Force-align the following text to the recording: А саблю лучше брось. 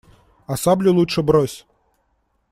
А 0.47 0.57
саблю 0.57 0.93
лучше 0.93 1.21
брось. 1.21 1.65